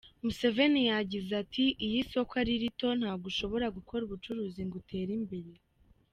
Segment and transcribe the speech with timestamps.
[0.23, 5.51] Museveni yagize ati “Iyo isoko ari rito, ntabwo ushobora gukora ubucuruzi ngo utere imbere.